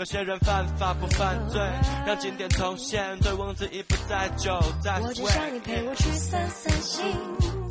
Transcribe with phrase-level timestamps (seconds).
[0.00, 1.60] 有些人犯法不犯罪，
[2.06, 4.98] 让经典重现，醉翁之意不在酒，在。
[4.98, 7.04] 我只想你陪我去散散心，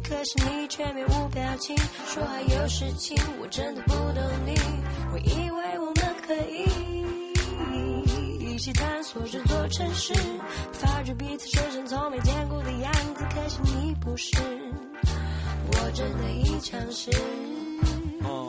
[0.08, 4.54] 可是你却面无表情，说还有事情，我真的不懂你。
[5.12, 6.70] 我以为我们可以
[8.46, 10.14] 一起探索这座城市，
[10.72, 14.38] 发觉彼此身上从没见过的样子，可是你不是，
[15.72, 17.10] 我真的已尝试。
[18.24, 18.49] Oh.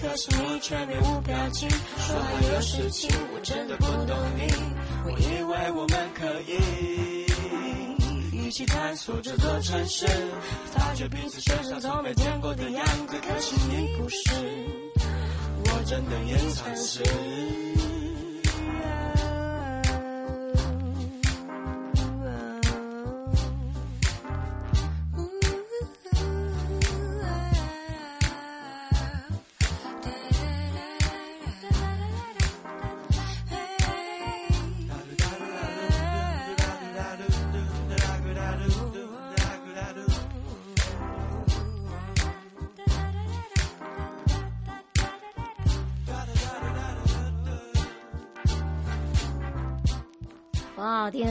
[0.00, 4.46] 可是你却面无表情，说还有事情，我真的不懂你。
[5.04, 7.26] 我以为我们可以
[8.32, 10.06] 一起探索这座城市，
[10.72, 13.16] 发觉彼此身上从没见过的样子。
[13.20, 14.30] 可是你不是，
[15.64, 17.02] 我真的也尝试。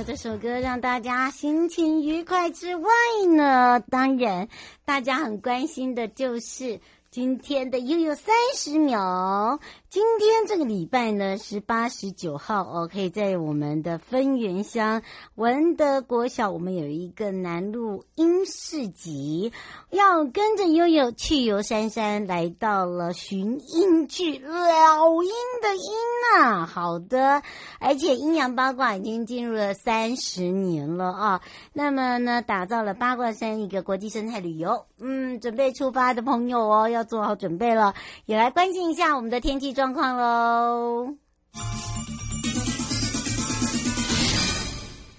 [0.03, 2.89] 这首歌，让大家心情愉快之外
[3.35, 4.47] 呢，当然
[4.85, 6.79] 大家很关心的就是
[7.09, 9.59] 今天的悠悠三十秒。
[9.89, 15.01] 今天这个礼拜呢是八十九号哦，可以在我们的分园乡
[15.35, 19.53] 文德国小，我们有一个南路音市集，
[19.89, 25.31] 要跟着悠悠去游山山，来到了寻音剧老鹰
[25.61, 27.41] 的鹰啊，好的，
[27.79, 31.41] 而且阴阳八卦已经进入了三十年了啊，
[31.71, 34.85] 那么呢，打造了八卦山一个国际生态旅游。
[34.99, 37.93] 嗯，准备出发的朋友哦，要做好准备了。
[38.25, 41.13] 也来关心一下我们的天气状况喽。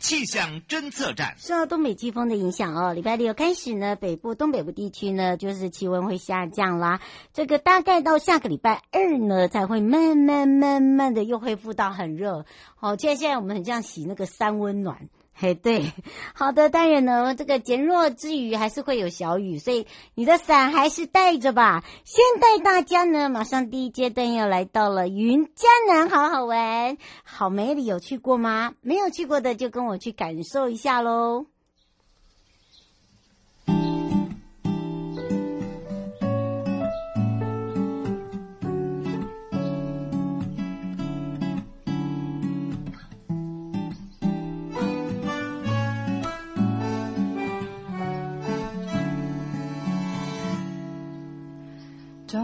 [0.01, 7.01] 气象侦测站受到东北季风的影响哦，礼拜六开始呢，北部、东北部地区呢，就是气温会下降啦。
[7.33, 12.45] 这个大概到下个礼拜二呢，才会慢慢慢慢的又恢复到很热。
[12.75, 15.09] 好，现在现在我们很像洗那个三温暖。
[15.41, 15.93] 嘿，对，
[16.35, 19.87] 好的，当然呢，这个减弱之余还是会有小雨，所以
[20.17, 21.85] 你的伞还是带着吧。
[22.05, 28.75] 先带大家呢，马上第一阶段要来到了云江南，好好玩，好美丽，有去过吗？
[28.81, 31.47] 没有去过的就跟我去感受一下喽。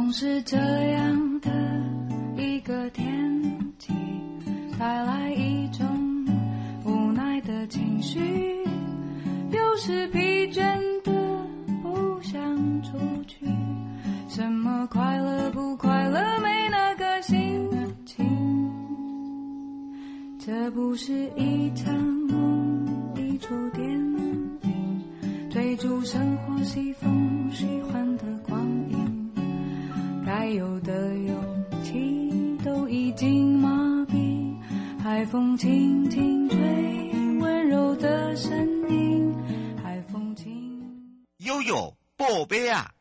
[0.04, 1.50] 总是这样的
[2.36, 3.08] 一个天
[3.78, 3.90] 气，
[4.78, 5.86] 带来一种
[6.84, 8.20] 无奈的情绪。
[9.50, 10.18] 有时疲
[10.52, 11.10] 倦的
[11.82, 12.38] 不想
[12.82, 13.46] 出去，
[14.28, 17.66] 什么快乐不快乐没那个心
[18.04, 18.26] 情。
[20.38, 21.94] 这不是一场
[22.28, 22.86] 梦，
[23.16, 25.02] 一出电影，
[25.48, 27.93] 追逐生活西风喜欢。
[30.44, 32.30] 该有的勇气
[32.62, 33.70] 都已经麻
[34.10, 34.54] 痹，
[35.02, 36.58] 海风轻轻吹，
[37.40, 38.52] 温柔的声
[38.90, 39.34] 音，
[39.82, 40.82] 海风轻。
[41.38, 42.92] 悠悠宝贝啊！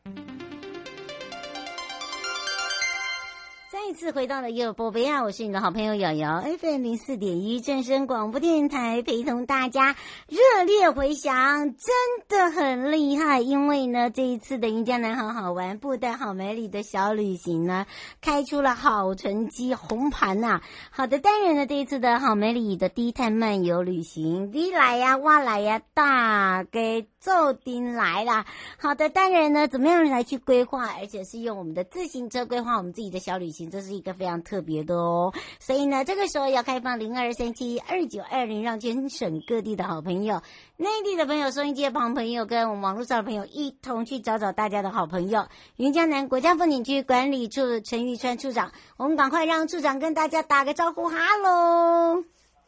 [4.04, 5.22] 次回到了悠悠宝贝亚！
[5.24, 9.96] 我是你的好朋友瑶瑶，FM 零四点一正声广播电台，陪同大家
[10.28, 11.94] 热烈回响，真
[12.28, 13.40] 的很厉害。
[13.40, 17.86] 因为呢，这一次的云江南好好玩，布袋好美丽的小旅行呢，
[18.20, 20.60] 开出了好成绩，红盘呐、
[20.90, 28.44] 好的，当然呢，这一次的好美丽的低碳漫游旅行，你来呀，我来呀，大给奏丁来了。
[28.76, 33.70] 好的，当然呢，怎么样来去规划，而且是用我们的自行车规划我们自己的小旅行。
[33.70, 40.42] 这是一个非常特别的哦，所以呢，这个时候要开放零二三七二九二零，让全省各地的好朋友、
[40.76, 45.46] 内地的朋友、收音机的旁朋友跟我们网络上的朋友一同去找找大家的好朋友。
[45.76, 52.22] 云江南国家风景区管理处陈玉川处长，我们赶快让处长跟大家打个招呼，哈喽，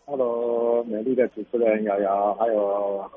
[0.07, 3.11] 哈喽，美丽的主持人瑶瑶，还有。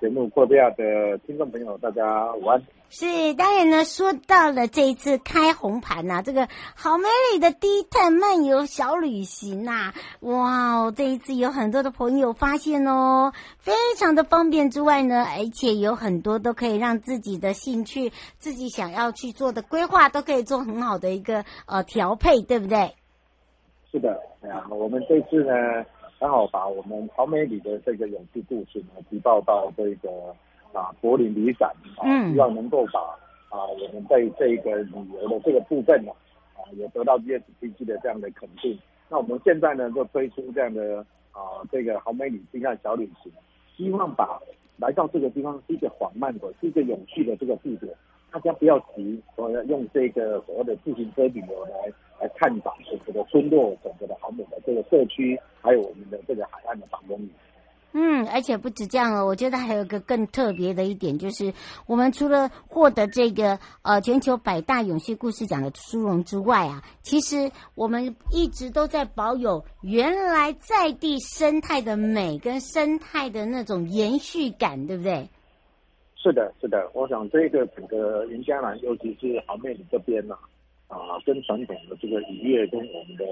[0.00, 2.62] 节目过掉的听众朋友，大家午安。
[2.88, 22.94] 是，当然呢，说到了这一次开红盘呐、啊，这个好美丽的低碳漫游小旅行呐、啊，哇，这一次有很多的朋友发现哦，非常的方便之外呢，而且有很多都可以让自己的兴趣、自己想要去做的规划，都可以做很好的一个呃调配，对不对？
[23.92, 25.52] 是的，啊，我们这次呢。
[26.20, 30.10] 刚好把我们好美里的这个勇气故事呢，提报到这个
[30.74, 33.00] 啊柏林旅展啊，希望能够把
[33.48, 36.12] 啊我们对这个旅游的这个部分呢
[36.54, 38.78] 啊也得到 GSTG 的这样的肯定。
[39.08, 40.98] 那我们现在呢就推出这样的
[41.32, 43.32] 啊这个好美里精干小旅行，
[43.74, 44.38] 希望把
[44.76, 47.88] 来到这个地方是一个缓慢的、是一个有趣的这个步调。
[48.32, 57.30] 大家不要急，我要用这个所谓的自行车旅游来来看访整个的村落、整个的好美的这个社区，还有我们的这个海岸的访公里。
[57.92, 61.52] 嗯，而且不止这样哦，我觉得还有个更特别的一点，就是
[61.86, 75.28] 我们除了获得这个呃全球百大永续故事奖的殊荣之外啊，其实我们一直都在保有原来在地生态的美跟生态的那种延续感，对不对？
[76.22, 80.36] 是的，是的，我想这个整个云嘉南，尤其是好美里这边呢，
[80.86, 83.24] 啊，跟传统的这个渔业跟我们的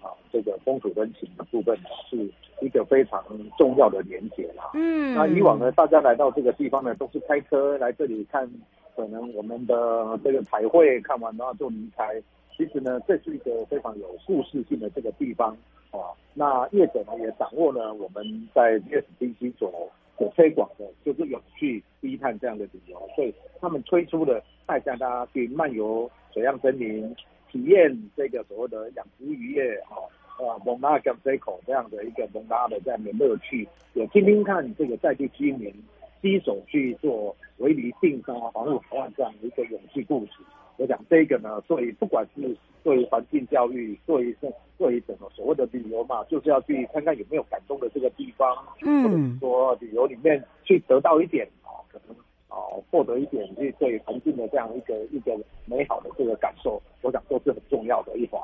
[0.00, 1.76] 啊这个风土人情的部分，
[2.08, 2.16] 是
[2.64, 3.20] 一个非常
[3.58, 4.70] 重要的连接啦。
[4.74, 8.48] 嗯，那以往呢，大家来到这个地方呢，都是开车来这里看，
[8.94, 12.22] 可能我们的这个彩绘，看完然后就离开。
[12.56, 15.50] 其实呢，这是一个非常有故事性的这个地方
[15.90, 16.14] 啊。
[16.32, 19.90] 那业者呢，也掌握了我们在 GSTG 所。
[20.16, 27.14] 所推广的就是永续低碳这样的旅游，所以他们推出了带大家去漫游水漾森林，
[27.50, 30.00] 体验这个所谓的养殖渔业啊，
[30.38, 35.72] 呃，蒙拉跟这口这样的一个蒙拉的这样的乐趣，也听听看这个在地居民
[36.22, 40.32] 第一手去做围篱并沙防护海岸这样的一个永续故事。
[40.78, 52.16] 我想这个呢，对于不管是对环境教育，对于这对于整个所谓的旅游嘛，就是要去看看有没有感动的这个地方，嗯，或者说旅游里面去得到一点啊，可能
[52.48, 58.40] 啊哦获得一点去对环境的这样一个一个美好的这个感受，我想都是很重要的一环。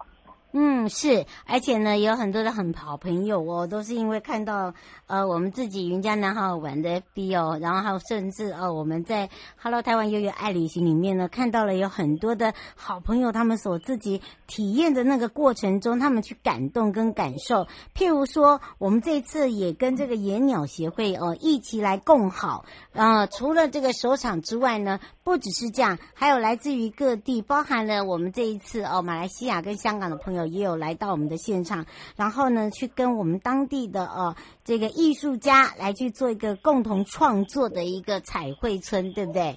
[0.54, 4.74] 嗯，是，而且呢，有很多的很好朋友哦，都是因为看到
[5.06, 17.66] 呃我们自己云嘉南好好玩的 FB 哦，然后还有甚至呃我们在 Hello 台湾悠悠爱旅行里面呢，看到了有很多的好朋友，他们所自己体验的那个过程中，他们去感动跟感受。
[17.96, 30.41] 譬如说，我们这次也跟这个野鸟协会哦一起来共好，呃，除了这个首场之外呢，不只是这样，还有来自于各地，包含了我们这一次哦马来西亚跟香港的朋友。
[30.46, 34.34] 也有来到我们的现场，然后呢，去跟我们当地的呃
[34.64, 39.56] 这个艺术家来去做一个共同创作的一个彩绘村，对不对？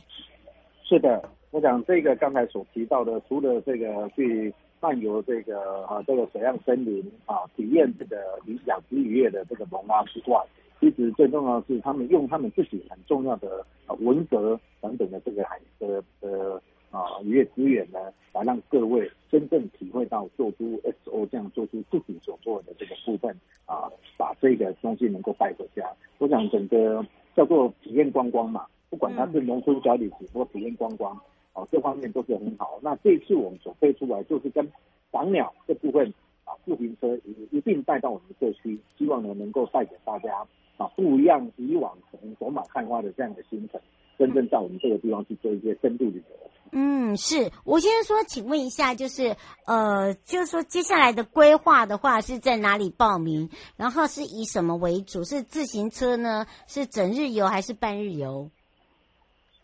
[0.84, 8.18] 是的，我想这个刚才所提到的，除了这个去漫游这个啊这个水漾森林啊，体验这个
[8.66, 10.40] 养殖渔业的这个龙蛙之外，
[10.80, 16.62] 其实最重要是他们用他们自己很重要的啊文革等等的这个海的的。
[16.96, 18.00] 啊，渔业资源呢，
[18.32, 23.36] 来让各位真正体会到做出 SO 这样做出自己所做的这个部分
[23.66, 25.84] 啊，把这个东西能够带回家。
[26.20, 31.12] 我想整个叫做体验观光嘛，不管它是农村小旅行或体验观光，
[31.52, 32.80] 啊，这方面都是很好。
[32.82, 34.66] 那这一次我们所推出来就是跟
[35.12, 36.08] 赏鸟这部分
[36.46, 40.48] 啊，自行车一一并带到我们的社区，希望呢能够带给大家
[40.78, 43.82] 啊不一样以往可能走马看花的这样的行程，
[44.18, 46.35] 真正在我们这个地方去做一些深度旅游。
[46.78, 53.50] 嗯，是我先说，请问一下，就是呃，就是说接下来的规划的话是在哪里报名？
[53.78, 55.24] 然后是以什么为主？
[55.24, 56.46] 是自行车呢？
[56.68, 58.50] 是整日游还是半日游？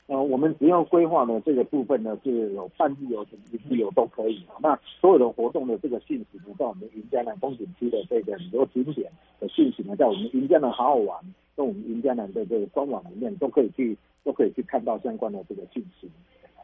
[0.08, 4.46] 呃，我们只要规划的这个部分呢，是有半日游、整日游都可以。
[4.62, 11.20] 那所有的活动的这个信息呢，在我们云嘉南风景区的这个旅游景点的信息呢，在我们云嘉南好好玩，
[11.58, 16.10] 跟我们云嘉南的这个官网里面都可以去，都可以去看到相关的这个信息。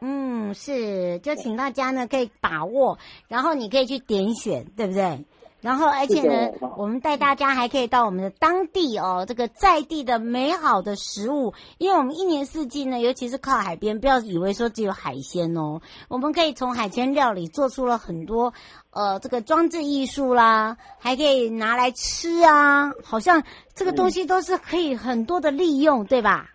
[0.00, 5.24] 嗯，是，就请大家呢可以把握，然后你可以去点选，对不对？
[5.60, 18.54] 然后而且呢，我们带大家还可以到我们的当地哦，这个在地的美好的食物，因为我们一年四季呢，尤其是靠海边，不要以为说只有海鲜哦，我们可以从海鲜料理做出了很多
[18.90, 23.42] 呃这个装置艺术啦，还可以拿来吃啊，好像
[23.74, 26.50] 这个东西都是可以很多的利用，对吧？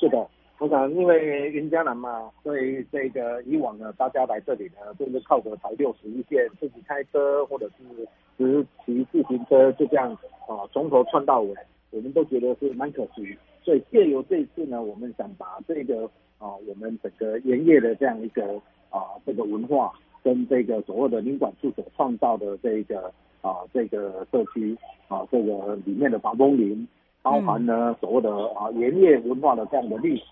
[0.00, 0.26] 是的。
[0.58, 8.08] 我想，因为云嘉南嘛，所以这个以往呢，大家来这里呢，都是靠着台六十一线，自己开车或者是
[8.38, 10.10] 只骑自行车，就这样
[10.48, 11.54] 啊，从头串到尾，
[11.90, 13.36] 我们都觉得是蛮可惜。
[13.62, 16.06] 所以借由这一次呢，我们想把这个
[16.38, 18.42] 啊，我们整个盐业的这样一个
[18.88, 19.92] 啊，这个文化
[20.24, 24.74] 跟这个所谓的领馆处所创造的这个啊，这个社区
[25.08, 26.88] 啊，这个里面的防风林，
[27.20, 30.24] 包含呢所谓的啊盐业文化的这样的历史。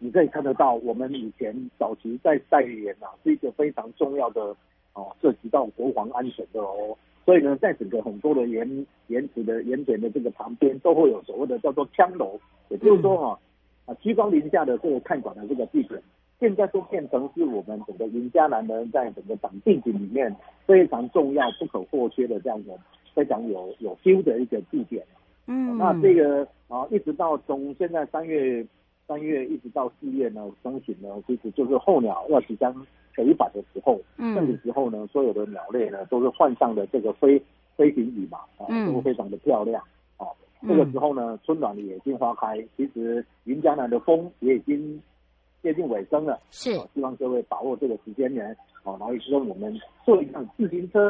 [0.00, 4.54] 你可以看得到，我们以前早期在晒盐啊，是一个非常重要的
[4.94, 6.96] 哦，涉及到国防安全的哦。
[7.26, 12.38] 所以呢，在整个很多的盐盐池的盐田的这个旁边，都会有所谓的叫做枪楼，
[12.68, 13.38] 也就是说哈
[13.86, 16.00] 啊，居高临下的这个看管的这个地点，
[16.38, 22.78] 现在都变成是我们整个云嘉南呢，在整个长地景里面非常重要、不可或缺的这样的
[23.14, 25.04] 非常有有 feel 的一个地点。
[25.48, 28.64] 嗯，那这个啊，一直到从现在三月。
[29.08, 32.70] 三月一直到四月呢，升行呢，其实就是候鸟要即将
[33.16, 33.98] 北返的时候。
[34.18, 37.42] 嗯，这个时候呢，所有的鸟类呢都是换上了这个飞
[37.74, 39.82] 飞行羽嘛，啊，都非常的漂亮。
[40.18, 40.28] 哦、
[40.60, 45.02] 嗯，这个时候呢，春暖也已经花开，其实云江南的风也已经
[45.62, 46.38] 接近尾声了。
[46.50, 48.42] 是，希望各位把握这个时间呢，
[48.84, 49.74] 哦，然后跟我们
[50.04, 51.08] 坐一趟自行车，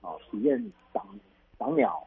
[0.00, 0.58] 啊，体验
[0.92, 1.00] 赏
[1.60, 2.04] 赏鸟、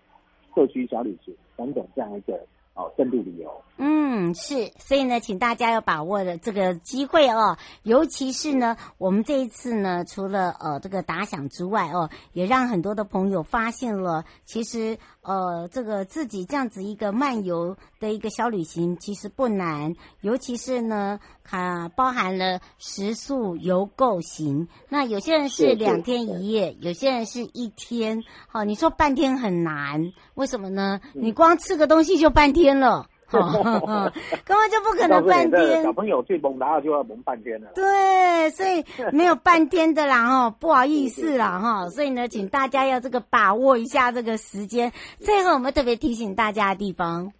[0.54, 2.38] 社区小旅行等等这样一个。
[2.80, 31.00] 哦，深度旅游，嗯，是，所以呢，请大家要把握的这个机会哦，尤其是呢，我们这一次呢，除了呃这个打响之外哦，也让很多的朋友发现了，其实呃这个自己这样子一个漫游的一个小旅行其实不难，尤其是呢，它包含了食宿游购行，那有些人是两天一夜，有些人是一天，好，你说半天很难，为什么呢？
[31.14, 32.60] 你光吃个东西就半天。
[32.70, 33.42] 天了，根
[34.58, 35.82] 本就不可能半天。
[35.82, 37.70] 小朋友最猛，然后就要蒙半天了。
[37.74, 41.90] 对，所以没有半天的啦，哈， 不好意思啦，哈。
[41.90, 44.92] 所以呢，请大家要这个把握一下这个时间。
[45.20, 47.32] 最后，我们特别提醒大家的地方。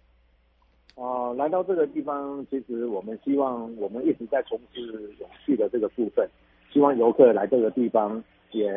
[0.94, 4.80] 哦、呃，来到这个地方，其实我们希望我们一直在从事
[5.18, 6.26] 永续的这个部分，
[6.72, 8.72] 希望游客来这个地方也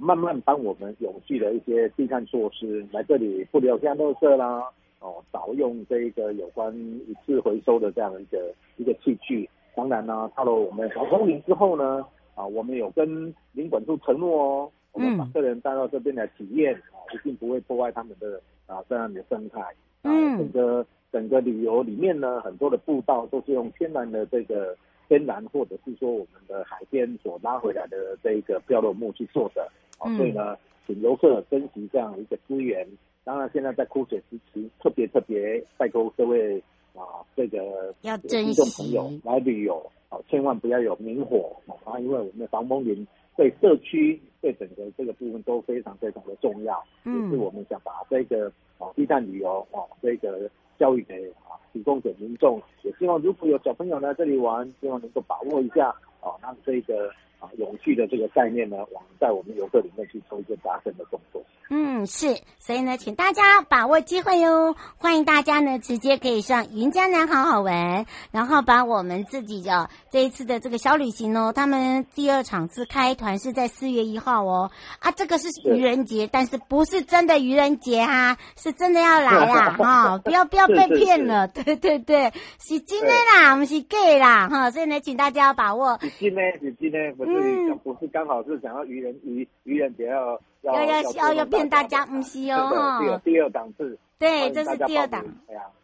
[0.00, 4.62] 慢慢帮我们有序的一些避碳措施，来这里不留下垃圾啦。
[4.98, 6.74] 哦少用这个有关
[7.06, 9.48] 一次回收的这样一个一个器具。
[9.74, 19.60] 当然呢，到了我们宝丰林之后呢，啊，我们有跟领馆处承诺哦，我们把客人带到这边来体验啊，一定不会破坏他们的啊这样的生态。
[20.02, 24.74] 嗯，整个整个旅游里面呢，很多的步道都是用天然的这个
[25.08, 29.70] 天然或者是说我们的海边所拉回来的这一个标落木去做的。
[29.98, 32.86] 啊，所以呢，请游客珍惜这样一个资源。
[33.24, 36.62] 当然，现在在枯水时期，特别特别拜托各位
[36.94, 46.80] 啊，这个要珍惜听众朋友来旅游啊，千万不要有明火啊，因为我们的防风林对社区对整个这个部分都非常非常的重要。
[47.04, 50.48] 嗯，也是我们想把这个啊低碳旅游啊这个
[50.78, 51.45] 教育给啊
[51.76, 55.88] 提供给民众，也希望如果有小朋友来这里玩，希望能够把握一下
[56.20, 57.12] 啊，让这个。
[57.38, 61.42] 啊，永续的这个概念呢，往在我们游客里面去做一个加深的动作。
[61.68, 64.76] 嗯，是，所以呢，请大家把握机会哟。
[64.98, 74.70] 欢迎大家呢，直接可以上云江南好好玩，然后把我们自己的这一次的这个小旅行哦，他们第二场次开团是在四月一号哦。
[75.00, 81.48] 啊，这个是愚人节，但是不是真的愚人节哈，是真的要来啦 哈、哦，不要不要被骗了。
[81.48, 85.98] 是是是对对对，是真的啦，我们是 gay 啦哈，所以呢，请大家要把握。
[86.00, 86.98] 是真的，是真的。
[87.26, 93.20] 嗯，不是刚好是想要愚人愚愚人节要要要要要骗大家，唔是哦哈。
[93.24, 95.24] 第二档次，对，这是第二档。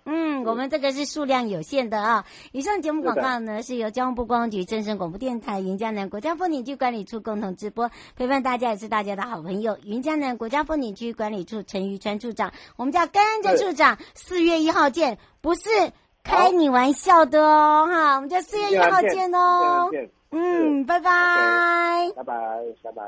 [0.05, 2.25] 嗯，我们这个是数量有限的啊。
[2.51, 12.53] 以上节目广告呢，是由交通部观光局、正声广播电台、云嘉南国家风景区管理处共同直播，陪伴大家也是大家的好朋友，云嘉南国家风景区管理处陈玉川处长。
[12.77, 15.71] 我们叫跟着处长，四月一号见，不是
[16.25, 18.17] 开你玩笑的哦哈。
[18.17, 19.89] 我们就四月一号见哦。
[20.33, 22.11] 嗯，拜拜。
[22.17, 22.35] 拜拜，
[22.83, 23.03] 拜拜。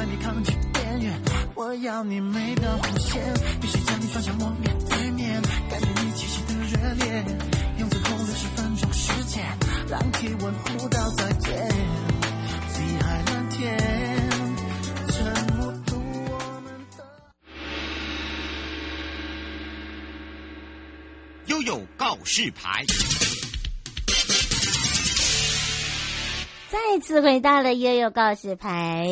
[0.00, 1.20] 在你抗拒边缘。
[1.54, 3.22] 我要你美到无限，
[3.60, 7.22] 必须将你放向我面对面，感觉你气息的热烈，
[7.78, 9.44] 用最后的十分钟时间，
[9.90, 11.68] 让体温互道再见，
[12.72, 13.76] 碧海蓝天，
[15.08, 15.22] 曾
[15.58, 15.96] 目睹
[16.30, 17.04] 我们的。
[21.44, 22.86] 悠悠告示牌。
[26.70, 29.04] 再次回到了悠悠告示牌，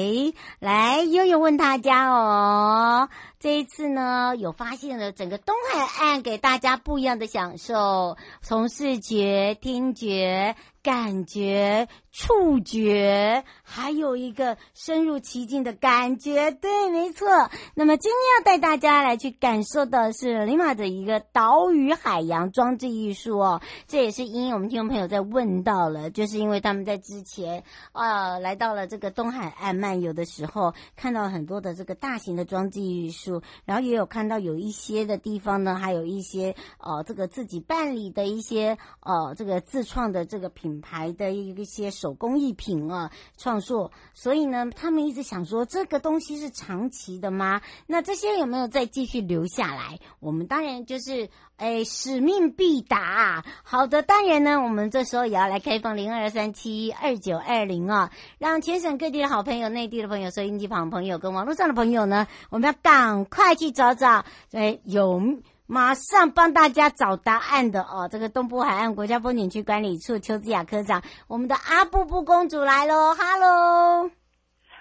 [0.60, 3.08] 来悠悠问大家哦，
[3.40, 10.54] 这一次呢有发现了整个东海岸给大家不一样的享受，从视觉、听觉。
[10.88, 17.29] 感觉、触觉，还有一个深入其境的感觉，对，没错。
[17.74, 23.61] 那么今天要带大家来去感受的是林马的一个岛屿海洋装置艺术哦。
[23.87, 40.77] 这也是因我们听众朋友在问到了，就是因为他们在之前啊、来到了这个东海岸漫游的时候，看到很多的这个大型的装置艺术，然后也有看到有一些的地方呢，还有一些呃这个自己办理的一些呃这个自创的这个品。
[40.80, 47.60] 牌的一些手工艺品啊，创作，所以呢，他们一直想说，这个东西是长期的吗？
[47.86, 49.98] 那这些有没有再继续留下来？
[50.20, 53.44] 我们当然就是，哎，使命必达。
[53.62, 65.22] 好的，当然呢，我们这时候也要来开放零二三七二九二零啊，让全省各地的好朋友、内地的朋友、收音机旁朋友跟网络上的朋友呢，我们要赶快去找找，哎，有。
[65.70, 68.09] 马上帮大家找答案的哦！
[68.11, 73.14] 这个东部海岸国家风景区管理处邱姿雅科长，我们的阿布布公主来喽！
[73.14, 74.11] 哈喽，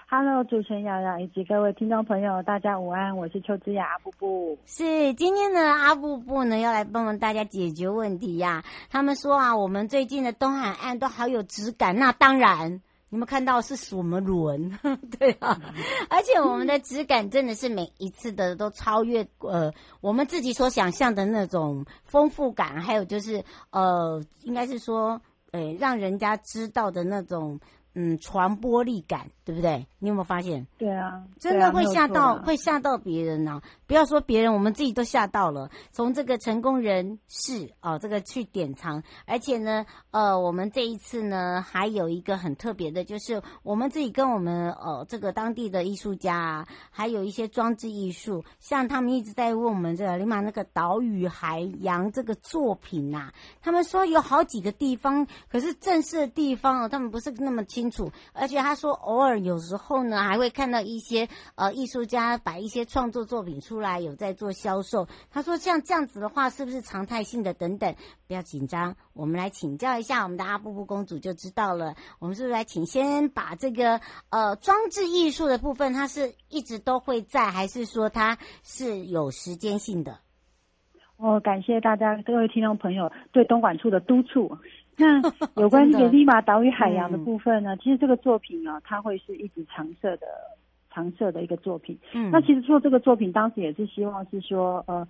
[0.06, 4.58] 哈喽，主持人瑶瑶以及各位听众朋友，大家午安，我是邱姿雅阿布布。
[4.64, 8.64] 是今天呢，阿布布呢要来帮忙大家解决问题呀、啊。
[8.90, 12.80] 他们说啊，我们最近的东海岸都好有质感，那当然。
[13.10, 14.78] 你们看到是什么轮？
[15.18, 15.58] 对啊，
[16.10, 25.20] 而且我们的质感真的是每一次的都超越呃我们自己所想象的那种丰富感，还有就是呃应该是说
[25.52, 27.58] 呃让人家知道的那种
[28.00, 29.84] 嗯传播力感，对不对？
[29.98, 30.64] 你有没有发现？
[30.78, 33.62] 对啊，真的会吓到，会吓到别人呢、啊。
[33.88, 35.68] 不要说别人，我们自己都吓到了。
[35.90, 60.28] 从这个成功人士哦，这个去典藏，而且呢，呃，我们这一次呢，还有一个很特别的，就是我们自己跟我们呃这个当地的艺术家啊，还有一些装置艺术，像他们一直在问我们这个利马那个岛屿海洋这个作品呐、啊，他们说有好几个地方，可是正式的地方哦，他们不是那么清楚，而且他说偶尔有时候呢。
[60.28, 65.08] 还会看到一些呃艺术家摆一些创作作品出来，有在做销售。
[65.30, 67.54] 他说像这样子的话，是不是常态性的？
[67.54, 67.94] 等等，
[68.26, 71.94] 不要紧张，我们来请教一下我们的阿布布公主就知道了。
[72.18, 80.18] 我们是不是来请先把这个呃装置艺术的部分，它是一直都会在，还是说它是有时间性的？
[81.16, 84.58] 哦，感谢大家各位听众朋友对东莞处的督促。
[84.98, 85.22] 那
[85.62, 87.74] 有关这个利马岛屿海洋的部分呢？
[87.74, 90.26] 嗯、其实这个作品啊，它会是一直常设的、
[90.90, 91.96] 常设的一个作品。
[92.12, 95.06] 嗯，那其实做这个作品，当时也是希望是说，呃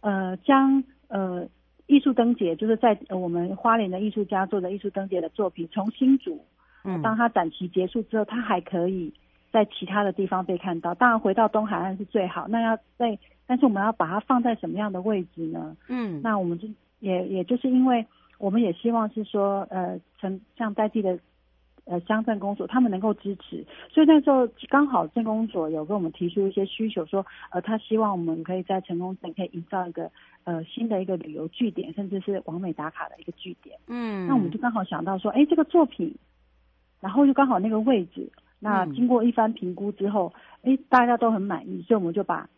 [0.00, 1.46] 呃，将呃
[1.86, 6.42] 艺术灯节，就是在我们花莲的艺术家做的艺术灯节的作品，从新组，
[6.84, 9.12] 嗯，当它展期结束之后，它还可以
[9.52, 10.94] 在其他的地方被看到。
[10.94, 12.48] 当然，回到东海岸是最好。
[12.48, 15.76] 那要在，但是我们要把它放在什么样的位置呢？
[15.88, 16.66] 嗯，那我们就
[17.00, 18.06] 也也就是因为。
[18.38, 21.18] 我们也希望是说，呃，城像在地的，
[21.84, 30.10] 呃，乡镇公所，他们能够支持，所以那时候刚好镇公所有跟我们提出一些需求，说，呃，他希望我们可以在成功镇可以营造一个，
[30.44, 33.78] 呃，新的一个旅游据点，甚至是完美打卡的一个据点。
[33.86, 36.14] 嗯，那我们就刚好想到说，哎，这个作品，
[37.00, 42.48] 然后就刚好那个位置，那经过一番评估之后，哎，大家都很满意，所以我们就把。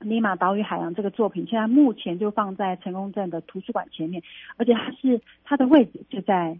[0.00, 4.22] 利马岛屿海洋这个作品，现在目前就放在成功镇的图书馆前面，
[4.56, 6.58] 而且它是它的位置就在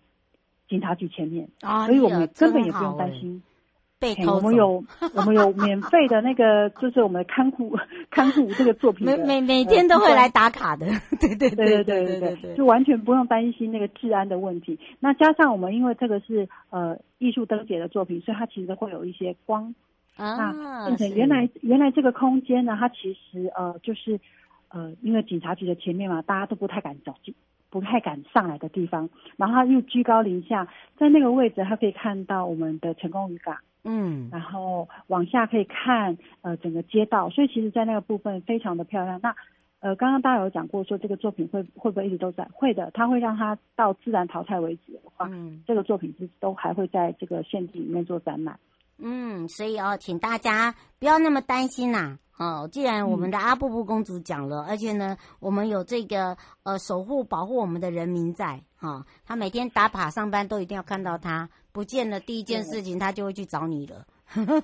[0.69, 3.43] 警察局前面，啊、所以我们根本也不用担心
[3.99, 4.37] 被偷。
[4.37, 4.83] 我们有
[5.15, 7.77] 我们有 免费的那个，就是我们看护
[8.11, 10.87] 看护这个作品，每每每天都会来打卡的，
[11.21, 14.79] 对对对对对对对，就完全不用担心那个治安的问题。
[14.99, 19.75] 那加上我们因为这个是呃艺术灯节的作品，所以它其实会有一些光。
[20.17, 24.19] 啊，变成原来原来这个空间呢，它其实呃就是
[24.69, 27.35] 呃，因为警察局的前面嘛，大家都不太敢走进，
[27.71, 39.21] 不太敢上来的地方，然后它又居高临下，在那个位置，它可以看到我们的成功渔港，嗯，然后往下可以看呃整个街道，所以其实，在那个部分非常的漂亮。
[39.23, 39.35] 那
[39.81, 42.49] 呃，刚刚大家有讲过说这个作品会会不会一直都在？
[42.53, 48.59] 会的，它会让它到自然淘汰为止的话，嗯，这个作品是都还会在这个县里面做展览。
[48.99, 52.19] 嗯，所以哦，请大家不要那么担心呐。
[52.39, 64.05] 哦，既然我们的阿布布公主讲了，嗯、而且呢，我们有这个呃守护保护我们的人民在哈、哦，他每天打卡上班都一定要看到他不见了，第一件事情他就会去找你了。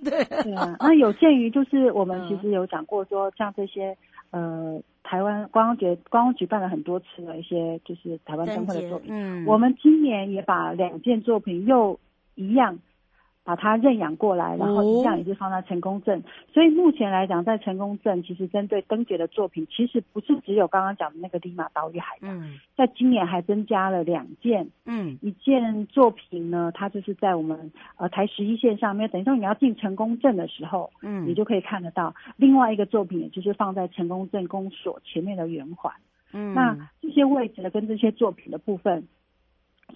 [0.04, 3.96] 对 对啊，那有鉴于就是我们其实有讲过说，像这些
[4.32, 11.98] 呃台湾观光节，观光举办了很多次的一些就是台湾灯会的作品，嗯，我们今年也把两件作品又
[12.34, 12.78] 一样。
[13.44, 16.20] 把它认养过来，然后一样也是放在成功镇。
[16.20, 22.38] 哦、所以目前来讲，在成功镇，其实针对灯节的作品，其实不是只有刚刚讲的那个利马岛屿海洋。
[22.38, 24.68] 嗯，在今年还增加了两件。
[24.84, 32.14] 嗯，一件作品呢，它就是在我们呃台十一线上面，等于说你要进成功镇的时候，嗯，你就可以看得到。
[32.36, 35.92] 另外一个作品，也就是放在成功镇公所前面的圆环。
[36.32, 39.08] 嗯，那这些位置的跟这些作品的部分。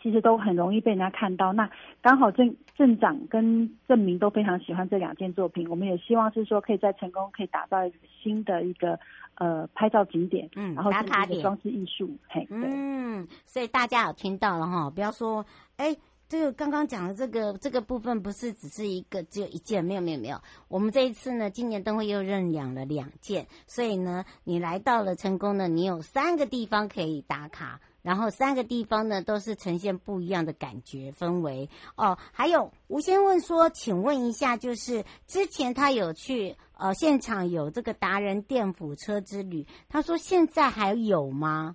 [0.02, 1.52] 其实都很容易被人家看到。
[1.52, 1.70] 那
[2.02, 5.68] 刚好镇镇长跟镇民都非常喜欢这两件作品。
[5.68, 8.98] 我们也希望是说，可以在成功可以打造一个新的一个
[9.36, 12.10] 呃拍照景点，嗯，然后是一个装置艺术。
[12.28, 15.44] 嘿，嗯，所以大家有听到了哈，不要说
[15.76, 15.96] 哎，
[16.28, 20.38] 这个刚刚讲的这个这个部分不是只是一个只有一件，没有没有没有。
[20.68, 27.80] 我们这一次呢，今年灯会又认养了两件，所以呢，你来到了成功呢，你有三个地方可以打卡。
[28.06, 32.16] 然后三个地方呢，都是呈现不一样的感觉氛围哦。
[32.32, 41.74] 还有吴先问说，请问一下，就是之前他有去呃现场有这个达人电辅车之旅，他说现在还有吗？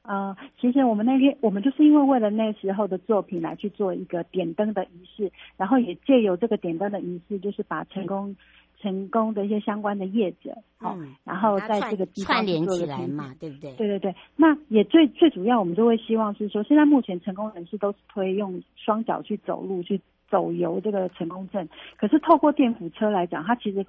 [0.00, 8.34] 呃，其实我们那天我们就是因为为了那时候的作品来去做一个点灯的仪式，然后也借由这个点灯的仪式，就是把成功。
[8.80, 13.74] 成功的一些相关的业者，好、嗯，然后在这个地方串联起来嘛，对不对？
[13.74, 23.84] 对对对，那也最最主要，我们就会希望是说，现在目前成功人士都是推用双脚去走路去走游这个成功证，可是透过电扶车来讲，它其实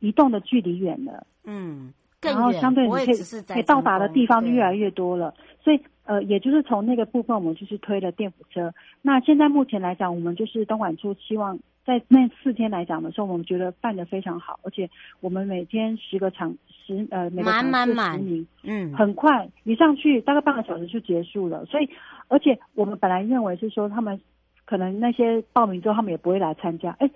[0.00, 8.72] 移动的距离远了，嗯，然后相对你可以可以到达的地方就越来越多了，所以呃，也就是从那个部分，我们就是推了电扶车。
[9.02, 21.64] 那现在目前来讲，我们就是东莞处希望在那四天来讲的时候，我们觉得办的非常好，而且我们每天十个场十呃每个场次十名，嗯，很快一上去大概半个小时就结束了。
[21.66, 21.88] 所以，
[22.26, 24.20] 而且我们本来认为是说他们
[24.64, 27.08] 可能那些报名之后他们也不会来参加，哎，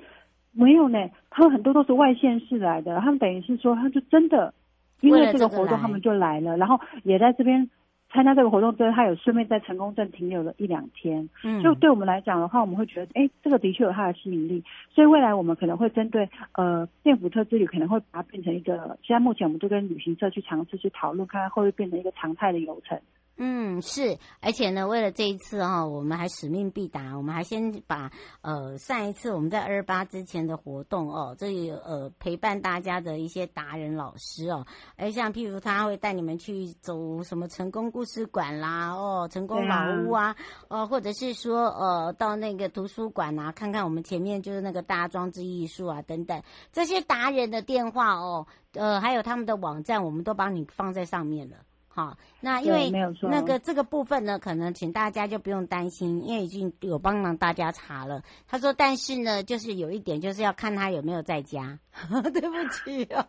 [0.52, 4.54] 没有呢，他们很多都是外县市来的，他们等于是说他就真的
[5.00, 7.68] 因为这个活动他们就来了，然后也在这边。
[8.12, 23.00] 参加这个活动之后，他有顺便在成功镇停留了一两天，嗯，就对我们来讲的话，我们会觉得，哎，这个的确有它的吸引力，所以未来我们可能会针对呃电福特之旅，可能会把它变成一个，现在目前我们就跟旅行社去尝试去讨论，看看会不会变成一个常态的游程。
[23.42, 40.36] 嗯，是，而且呢，为了这一次哈、哦，我们还使命必达，我们还先把呃上一次我们在二八之前的活动哦，这里呃陪伴大家的一些达人老师哦，哎，像譬如他会带你们去走什么成功故事馆啦，哦，成功老屋啊，
[40.68, 51.56] 哦，或者是说呃到那个图书馆啊，看看我们前面就是那个大装置艺术啊等等，这些达人的电话哦，呃，还有他们的网站，我们都帮你放在上面了。
[51.92, 52.88] 好，那因为
[53.22, 58.22] 那个这个部分呢，可能请大家就不用担心，因为已经有帮忙大家查了。
[58.46, 61.76] 他说，但是呢，就是有一点，就是要看他有没有在家。
[62.32, 63.26] 对不起 啊，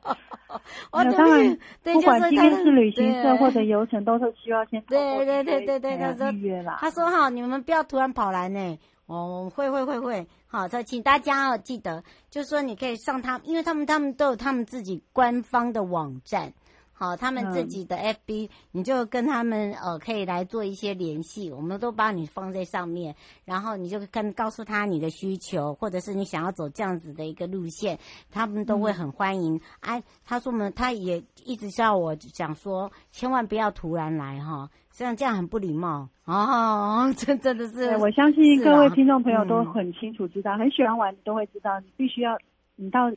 [0.91, 6.31] 我当然，不管今天是旅行社或者游程，都是需要先对对对对对，他说。
[6.79, 8.77] 他说哈，你们不要突然跑来呢。
[9.07, 16.53] 哦，会会会会，好，再请大家哦，记得，就是说你可以上他，因为他们他们都有他们自己官方的网站。
[17.01, 27.97] 好，他们自己的 FB，、嗯、你就跟他们呃可以来做一些联系，我们都帮你放在上面，然后你就跟告诉他你的需求，或者是你想要走这样子的一个路线，
[28.29, 29.59] 他们都会很欢迎。
[29.79, 37.97] 哎、嗯啊，他说呢，他也一直叫我讲说，千万不要突然来哈，像这样很不礼貌哦， 这真的是。
[37.97, 42.37] 我相信各位听众朋友都很清楚知道，嗯、很喜欢玩都会知道，你必须要
[42.75, 43.11] 你到。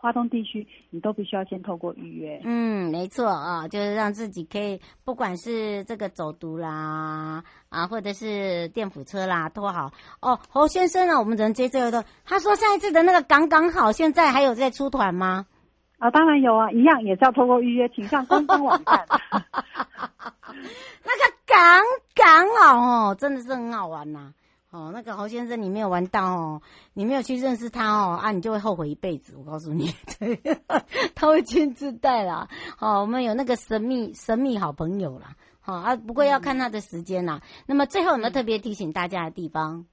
[0.00, 2.40] 花东地区，你都必须要先透过预约。
[2.44, 9.90] 嗯，没错啊，就是让自己可以，不管是这个走读啦，啊，或者是电辅车啦，都好。
[10.20, 12.04] 哦，侯先生呢，我们只能接这个的。
[12.24, 15.46] 他说上一次的那个刚刚好，现在还有在出团吗？
[15.98, 19.04] 啊，当然有啊，一样也是要透过预约，请上官方网站。
[21.04, 21.82] 那个刚
[22.14, 22.78] 刚好
[23.10, 24.32] 哦，真的是很好玩呐、啊。
[24.70, 29.34] 哦，那个侯先生，你没有玩到哦，你没有去认识他哦，啊，你就会后悔一辈子。
[29.36, 30.38] 我告诉你， 对，
[31.14, 32.48] 他会亲自带啦。
[32.76, 35.36] 好，我们有那个神秘神秘好朋友啦。
[35.60, 37.40] 好啊，不过要看他的时间啦。
[37.42, 39.86] 嗯、那么最后，有没有特别提醒大家的地方。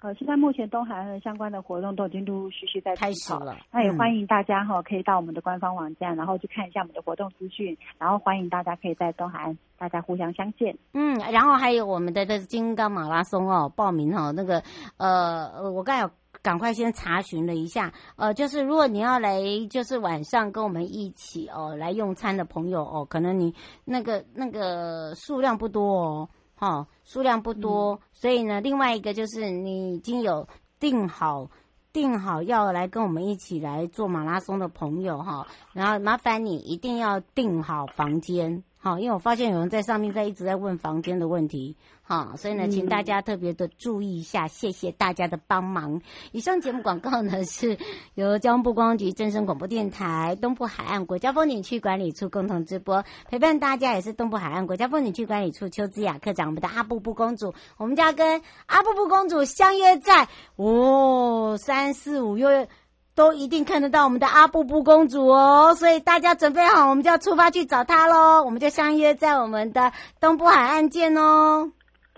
[0.00, 10.74] 呃，现在目前东海岸相关的活动都已经陆陆续续在开始了，那也欢迎大家哈，可以到我们的官方网站，然后去看一下我们的活动资讯，然后欢迎大家可以在东海岸大家互相相见。
[10.94, 14.62] 嗯，然后还有我们的这金刚马拉松哦，报名哦，那个
[14.96, 16.10] 呃，我刚才有
[16.40, 26.28] 赶快先查询了一下，呃，就是如果你要来，就是晚上跟我们一起哦来用餐的朋友哦，可能你那个那个数量不多哦。
[26.60, 30.46] 哦，数量不多，嗯、所以呢，另外一个就是你已经有
[30.78, 31.50] 定好
[31.92, 38.62] 定好要来跟我们一起来做马拉松的朋友哈，然后麻烦你一定要订好房间。
[38.82, 41.76] 好，因为我发现有人在上面在一直在问房间的问题，
[42.10, 46.02] 好，所以呢，请大家特别的注意一下，谢谢大家的帮忙。
[46.32, 47.78] 以上节目广告呢是
[48.14, 62.68] 由交通部观光局、正声广播电台、东部海岸国家风景区管理处共同直播，陪伴大家也是东部海岸国家风景区管理处邱姿雅科长，我们的阿布布公主，我们家跟阿布布公主相约在哦三四五月。
[63.12, 68.42] 都一定看得到我们的阿布布公主哦，所以大家准备好，我们就要出发去找她喽。
[68.44, 71.70] 我们就相约在我们的东部海岸见哦，